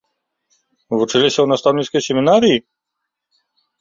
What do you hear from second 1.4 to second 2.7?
ў настаўніцкай семінарыі?